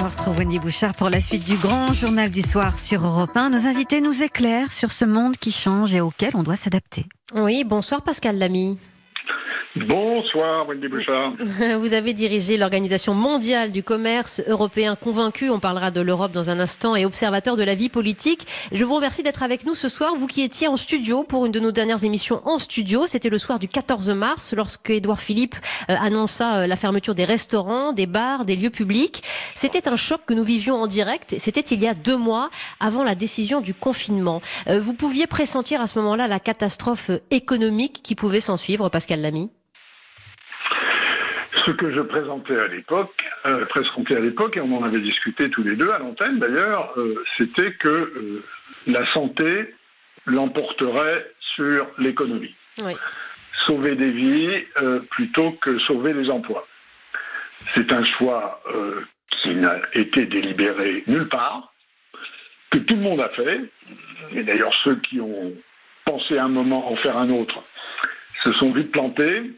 [0.00, 3.50] On retrouve Wendy Bouchard pour la suite du grand journal du soir sur Europe 1.
[3.50, 7.04] Nos invités nous éclairent sur ce monde qui change et auquel on doit s'adapter.
[7.34, 8.78] Oui, bonsoir Pascal Lamy.
[9.86, 11.34] Bonsoir, Wendy Bouchard.
[11.80, 16.58] Vous avez dirigé l'Organisation mondiale du commerce européen convaincu, on parlera de l'Europe dans un
[16.58, 18.46] instant, et observateur de la vie politique.
[18.72, 21.52] Je vous remercie d'être avec nous ce soir, vous qui étiez en studio pour une
[21.52, 23.06] de nos dernières émissions en studio.
[23.06, 25.54] C'était le soir du 14 mars, lorsque Édouard Philippe
[25.90, 29.22] euh, annonça euh, la fermeture des restaurants, des bars, des lieux publics.
[29.54, 31.36] C'était un choc que nous vivions en direct.
[31.38, 34.40] C'était il y a deux mois, avant la décision du confinement.
[34.68, 39.20] Euh, vous pouviez pressentir à ce moment-là la catastrophe économique qui pouvait s'en suivre, Pascal
[39.20, 39.50] Lamy?
[41.68, 45.50] Ce que je présentais à l'époque, euh, présentais à l'époque, et on en avait discuté
[45.50, 48.44] tous les deux à l'antenne d'ailleurs, euh, c'était que euh,
[48.86, 49.74] la santé
[50.24, 52.54] l'emporterait sur l'économie.
[53.66, 54.64] Sauver des vies
[55.10, 56.66] plutôt que sauver les emplois.
[57.74, 58.62] C'est un choix
[59.30, 61.72] qui n'a été délibéré nulle part,
[62.70, 63.60] que tout le monde a fait,
[64.32, 65.52] et d'ailleurs ceux qui ont
[66.04, 67.64] pensé un moment en faire un autre
[68.44, 69.50] se sont vite plantés,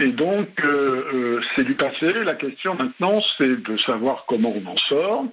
[0.00, 2.08] et donc, euh, euh, c'est du passé.
[2.24, 5.26] La question maintenant, c'est de savoir comment on en sort,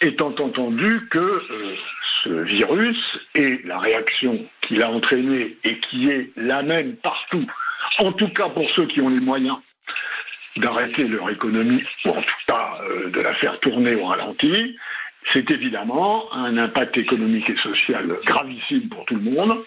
[0.00, 1.76] étant entendu que euh,
[2.24, 2.98] ce virus
[3.36, 7.46] et la réaction qu'il a entraînée et qui est la même partout,
[8.00, 9.58] en tout cas pour ceux qui ont les moyens
[10.56, 14.76] d'arrêter leur économie, ou en tout cas de la faire tourner au ralenti,
[15.32, 19.64] c'est évidemment un impact économique et social gravissime pour tout le monde,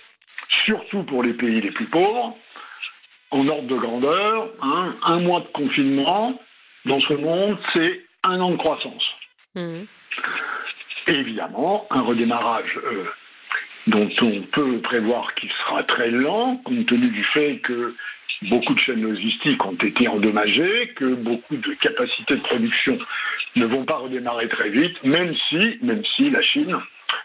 [0.65, 2.37] surtout pour les pays les plus pauvres,
[3.31, 6.39] en ordre de grandeur, hein, un mois de confinement
[6.85, 9.03] dans ce monde, c'est un an de croissance.
[9.55, 9.85] Mmh.
[11.07, 13.05] évidemment, un redémarrage euh,
[13.87, 17.95] dont on peut prévoir qu'il sera très lent, compte tenu du fait que
[18.43, 22.99] beaucoup de chaînes logistiques ont été endommagées, que beaucoup de capacités de production
[23.55, 26.77] ne vont pas redémarrer très vite, même si, même si la Chine,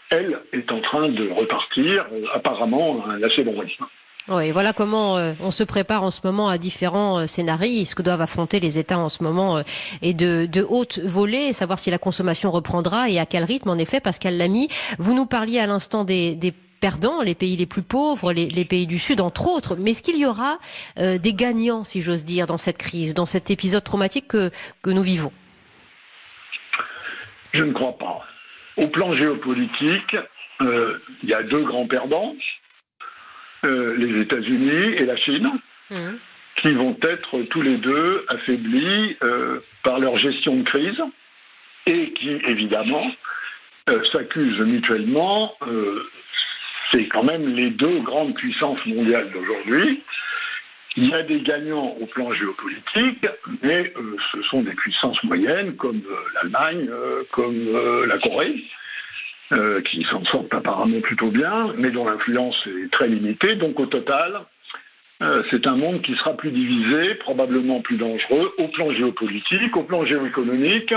[0.09, 3.85] elle, est en train de repartir, euh, apparemment, à un assez bon rythme.
[4.29, 7.93] Oui, voilà comment euh, on se prépare en ce moment à différents euh, scénarios, ce
[7.93, 9.63] que doivent affronter les États en ce moment euh,
[10.01, 13.69] et de, haute volée, savoir si la consommation reprendra et à quel rythme.
[13.69, 17.81] En effet, Pascal Lamy, vous nous parliez à l'instant des, perdants, les pays les plus
[17.81, 19.75] pauvres, les, pays du Sud, entre autres.
[19.75, 20.57] Mais est-ce qu'il y aura
[20.97, 24.51] des gagnants, si j'ose dire, dans cette crise, dans cet épisode traumatique que,
[24.81, 25.31] que nous vivons?
[27.53, 28.21] Je ne crois pas.
[28.75, 30.15] Au plan géopolitique,
[30.59, 32.35] il y a deux grands perdants.
[33.65, 35.49] Euh, les États-Unis et la Chine,
[35.89, 35.95] mmh.
[36.57, 41.01] qui vont être tous les deux affaiblis euh, par leur gestion de crise
[41.85, 43.09] et qui, évidemment,
[43.89, 45.55] euh, s'accusent mutuellement.
[46.91, 50.03] c'est quand même les deux grandes puissances mondiales d'aujourd'hui.
[50.97, 53.25] Il y a des gagnants au plan géopolitique,
[53.61, 53.93] mais
[54.33, 56.01] ce sont des puissances moyennes comme
[56.35, 56.89] l'Allemagne,
[57.31, 58.61] comme la Corée,
[59.51, 63.55] euh, qui s'en sortent apparemment plutôt bien, mais dont l'influence est très limitée.
[63.55, 64.41] Donc au total,
[65.21, 69.83] euh, c'est un monde qui sera plus divisé, probablement plus dangereux, au plan géopolitique, au
[69.83, 70.93] plan géoéconomique.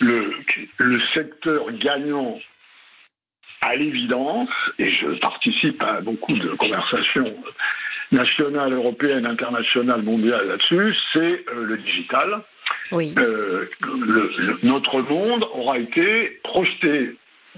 [0.00, 0.32] Le,
[0.78, 2.40] le secteur gagnant
[3.60, 7.36] à l'évidence, et je participe à beaucoup de conversations
[8.10, 12.40] nationales, européennes, internationales, mondiales là-dessus, c'est euh, le digital.
[12.90, 13.14] Oui.
[14.62, 17.16] notre monde aura été projeté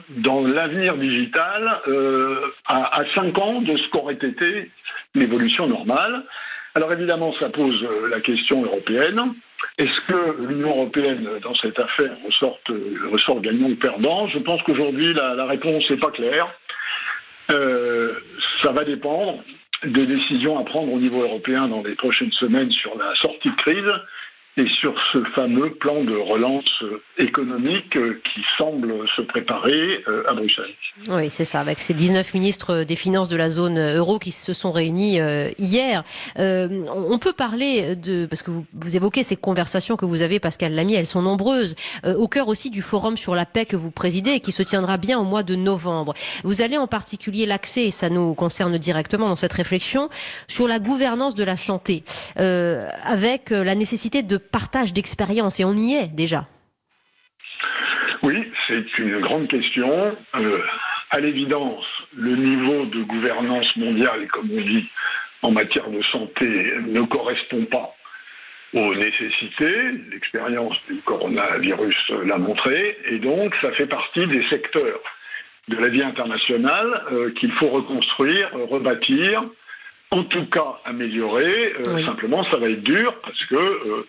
[0.08, 4.70] dans l'avenir digital euh, à, à 5 ans de ce qu'aurait été
[5.14, 6.24] l'évolution normale.
[6.74, 9.34] Alors évidemment, ça pose euh, la question européenne.
[9.78, 14.26] Est-ce que l'Union européenne, dans cette affaire, ressort, euh, ressort gagnant ou perdant?
[14.28, 16.48] Je pense qu'aujourd'hui, la, la, réponse n'est pas claire.
[17.50, 18.14] Euh,
[18.62, 19.42] ça va dépendre
[19.84, 23.56] des décisions à prendre au niveau européen dans les prochaines semaines sur la sortie de
[23.56, 23.92] crise
[24.56, 30.22] et sur ce fameux plan de relance euh, économique euh, qui semble se préparer euh,
[30.28, 30.74] à Bruxelles.
[31.08, 34.52] Oui, c'est ça, avec ces 19 ministres des Finances de la zone euro qui se
[34.52, 35.18] sont réunis
[35.58, 36.04] hier.
[36.36, 40.94] on peut parler de, parce que vous, évoquez ces conversations que vous avez, Pascal Lamy,
[40.94, 41.74] elles sont nombreuses,
[42.04, 44.96] au cœur aussi du forum sur la paix que vous présidez et qui se tiendra
[44.96, 46.14] bien au mois de novembre.
[46.44, 50.08] Vous allez en particulier l'accès, et ça nous concerne directement dans cette réflexion,
[50.46, 52.04] sur la gouvernance de la santé,
[52.36, 56.46] avec la nécessité de partage d'expérience et on y est déjà.
[58.22, 60.16] Oui, c'est une grande question.
[60.34, 60.62] Euh,
[61.10, 61.84] à l'évidence,
[62.16, 64.88] le niveau de gouvernance mondiale, comme on dit,
[65.42, 67.94] en matière de santé ne correspond pas
[68.72, 69.92] aux nécessités.
[70.10, 72.96] L'expérience du coronavirus l'a montré.
[73.10, 75.00] Et donc, ça fait partie des secteurs
[75.68, 79.44] de la vie internationale euh, qu'il faut reconstruire, rebâtir,
[80.14, 81.74] en tout cas améliorer.
[81.86, 84.06] Euh, simplement, ça va être dur parce que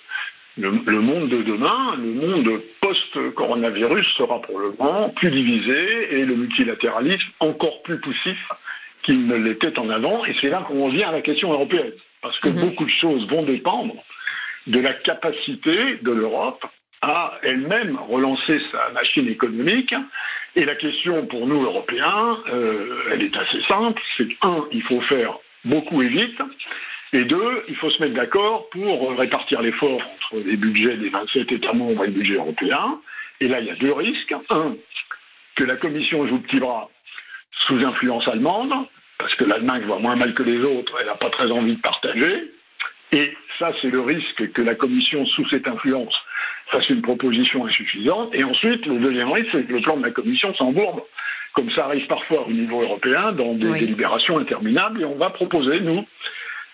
[0.58, 7.82] le, monde de demain, le monde post-coronavirus sera probablement plus divisé et le multilatéralisme encore
[7.82, 8.38] plus poussif
[9.04, 10.26] qu'il ne l'était en avant.
[10.26, 11.92] Et c'est là qu'on revient à la question européenne.
[12.22, 12.62] Parce que mhm.
[12.62, 13.96] beaucoup de choses vont dépendre
[14.68, 16.66] de la capacité de l'Europe
[17.02, 19.94] à elle-même relancer sa machine économique.
[20.56, 24.02] Et la question pour nous, Européens, euh, elle est assez simple.
[24.18, 26.42] C'est un, il faut faire beaucoup et vite.
[27.14, 31.52] Et deux, il faut se mettre d'accord pour répartir l'effort entre les budgets des 27
[31.52, 33.00] États membres et le budget européen.
[33.40, 34.34] Et là, il y a deux risques.
[34.50, 34.76] Un,
[35.56, 36.90] que la Commission joue petit bras
[37.68, 38.74] sous influence allemande,
[39.18, 41.82] parce que l'Allemagne voit moins mal que les autres, elle n'a pas très envie de
[41.82, 42.52] partager.
[43.12, 46.16] Et ça, c'est le risque que la Commission, sous cette influence,
[46.68, 48.34] fasse une proposition insuffisante.
[48.34, 51.04] Et ensuite, le deuxième risque, c'est que le plan de la Commission s'embourbe,
[51.56, 55.02] comme ça arrive parfois au niveau européen, dans des délibérations interminables.
[55.02, 56.06] Et on va proposer, nous,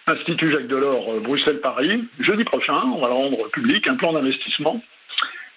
[0.07, 4.81] Institut Jacques Delors, euh, Bruxelles-Paris, jeudi prochain, on va le rendre public, un plan d'investissement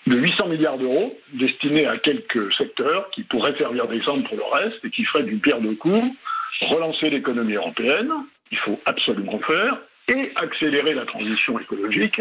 [0.07, 4.85] de 800 milliards d'euros destiné à quelques secteurs qui pourraient servir d'exemple pour le reste
[4.85, 6.05] et qui ferait d'une pierre deux coups
[6.61, 8.13] relancer l'économie européenne,
[8.51, 9.79] il faut absolument faire,
[10.09, 12.21] et accélérer la transition écologique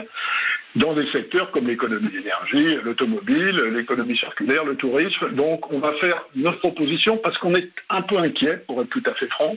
[0.75, 5.31] dans des secteurs comme l'économie d'énergie, l'automobile, l'économie circulaire, le tourisme.
[5.33, 9.03] Donc on va faire notre propositions parce qu'on est un peu inquiet, pour être tout
[9.05, 9.55] à fait franc,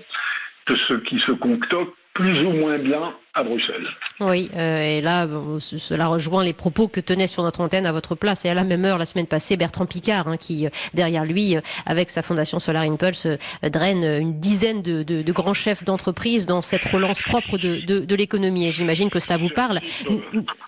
[0.67, 3.87] de ce qui se concocte plus ou moins bien à Bruxelles.
[4.21, 5.29] Oui, euh, et là,
[5.61, 8.65] cela rejoint les propos que tenait sur notre antenne à votre place et à la
[8.65, 12.23] même heure la semaine passée Bertrand Picard, hein, qui euh, derrière lui, euh, avec sa
[12.23, 13.27] fondation Solar Impulse,
[13.63, 18.05] draine une dizaine de, de, de grands chefs d'entreprise dans cette relance propre de, de,
[18.07, 18.67] de l'économie.
[18.67, 19.81] Et j'imagine que cela vous parle.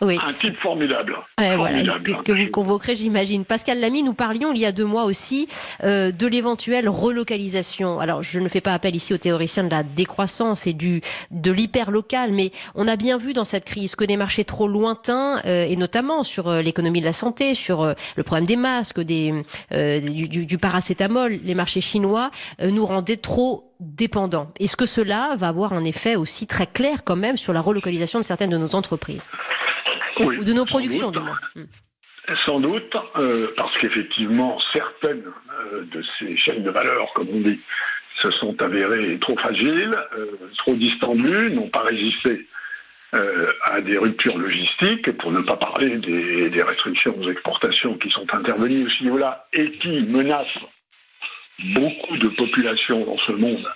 [0.03, 0.19] Oui.
[0.23, 1.17] Un type formidable.
[1.38, 3.44] Voilà, que, vous convoquerez, j'imagine.
[3.47, 5.49] Pascal Lamy, nous parlions il y a deux mois aussi
[5.85, 7.99] euh, de l'éventuelle relocalisation.
[7.99, 11.00] Alors, je ne fais pas appel ici aux théoriciens de la décroissance et du
[11.31, 14.69] de l'hyper local, mais on a bien vu dans cette crise que des marchés trop
[14.69, 18.56] lointains, euh, et notamment sur euh, l'économie de la santé, sur euh, le problème des
[18.56, 19.32] masques, des,
[19.70, 22.31] du, du, paracétamol, les marchés chinois
[22.62, 24.52] nous rendaient trop dépendants.
[24.58, 28.19] Est-ce que cela va avoir un effet aussi très clair quand même sur la relocalisation
[28.19, 29.28] de certaines de nos entreprises
[30.20, 31.64] Ou de nos productions, du moins hmm.
[32.44, 32.94] Sans doute,
[33.56, 35.25] parce qu'effectivement, certaines
[35.93, 37.58] de ces chaînes de valeur, comme on dit,
[38.23, 39.97] se sont avérées trop fragiles,
[40.59, 42.47] trop distendues, n'ont pas résisté
[43.15, 48.26] euh, à des ruptures logistiques, pour ne pas parler des, restrictions aux exportations qui sont
[48.35, 50.67] intervenues ce niveau-là et qui menacent
[51.73, 53.67] beaucoup de populations dans ce monde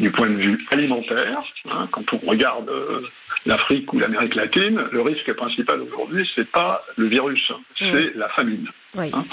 [0.00, 1.44] du point de vue alimentaire.
[1.70, 3.02] Hein, quand on regarde euh,
[3.46, 8.66] l'Afrique ou l'Amérique latine, le risque principal aujourd'hui, c'est pas le virus, c'est la famine.
[8.98, 9.24] Hein.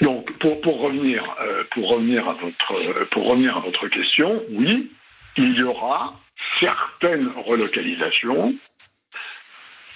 [0.00, 4.90] Donc, pour, pour revenir, euh, pour revenir à votre, pour revenir à votre question, oui,
[5.36, 6.14] il y aura
[6.60, 8.54] certaines relocalisations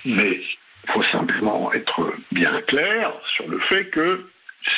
[0.04, 4.28] mais il faut simplement être bien clair sur le fait que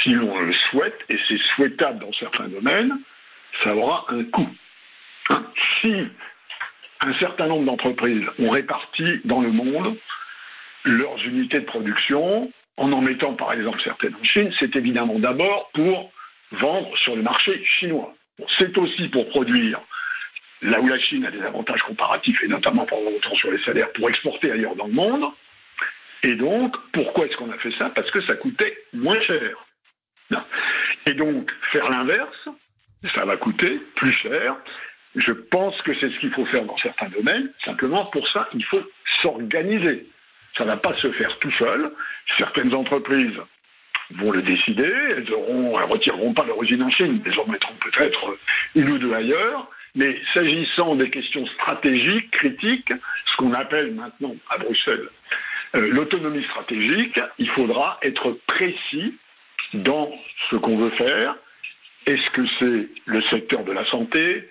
[0.03, 3.01] si l'on le souhaite, et c'est souhaitable dans certains domaines,
[3.63, 4.49] ça aura un coût.
[5.31, 5.45] Hein?
[5.81, 5.95] si
[7.07, 9.97] un certain nombre d'entreprises ont réparti dans le monde
[10.85, 15.71] leurs unités de production, en en mettant par exemple certaines en Chine, c'est évidemment d'abord
[15.75, 16.11] pour
[16.53, 18.15] vendre sur le marché chinois.
[18.59, 19.81] c'est aussi pour produire
[20.63, 23.93] là où la Chine a des avantages comparatifs, et notamment pendant longtemps sur les salaires,
[23.93, 25.25] pour exporter ailleurs dans le monde.
[26.23, 27.89] Et donc, pourquoi est-ce qu'on a fait ça?
[27.95, 29.67] Parce que ça coûtait moins cher.
[31.07, 32.49] Et donc, faire l'inverse,
[33.15, 34.57] ça va coûter plus cher.
[35.17, 37.51] Je pense que c'est ce qu'il faut faire dans certains domaines.
[37.65, 38.83] Simplement, pour ça, il faut
[39.23, 40.07] s'organiser.
[40.57, 41.91] Ça ne va pas se faire tout seul.
[42.39, 43.39] Certaines entreprises
[44.17, 44.93] vont le décider.
[45.11, 47.23] Elles ne retireront pas l'origine en Chine.
[47.25, 48.37] Elles en mettront peut-être
[48.75, 49.71] une ou deux ailleurs.
[49.95, 52.93] Mais s'agissant des questions stratégiques, critiques,
[53.27, 55.09] ce qu'on appelle maintenant à Bruxelles
[55.75, 59.15] euh, l'autonomie stratégique, il faudra être précis
[59.75, 60.13] dans
[60.51, 61.37] ce qu'on veut faire.
[62.07, 64.49] Est-ce que c'est le secteur de la santé?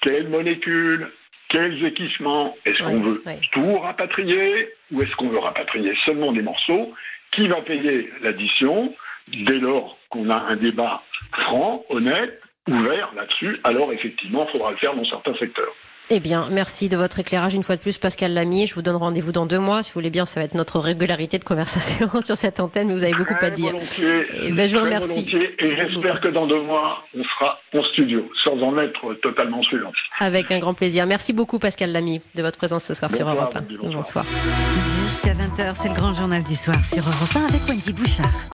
[0.00, 1.10] Quelles molécules
[1.48, 3.22] Quels équipements Est-ce qu'on veut
[3.52, 6.92] tout rapatrier ou est-ce qu'on veut rapatrier seulement des morceaux
[7.30, 8.94] Qui va payer l'addition
[9.28, 14.76] Dès lors qu'on a un débat franc, honnête, ouvert là-dessus, alors effectivement, il faudra le
[14.76, 15.74] faire dans certains secteurs.
[16.08, 18.68] Eh bien, merci de votre éclairage une fois de plus, Pascal Lamy.
[18.68, 19.82] Je vous donne rendez-vous dans deux mois.
[19.82, 22.92] Si vous voulez bien, ça va être notre régularité de conversation sur cette antenne.
[22.92, 23.74] Vous avez beaucoup à dire.
[23.74, 25.26] Et eh ben, je vous remercie.
[25.58, 29.90] Et j'espère que dans deux mois, on sera en studio, sans en être totalement sûr.
[30.18, 31.06] Avec un grand plaisir.
[31.06, 33.90] Merci beaucoup, Pascal Lamy, de votre présence ce soir sur Europe 1.
[33.90, 34.24] Bonsoir.
[35.02, 38.44] Jusqu'à 20h, c'est le grand journal du soir sur Europe 1 avec Wendy Bouchard.